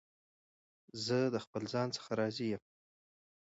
[1.05, 2.61] زه د خپل ځان څخه راضي یم.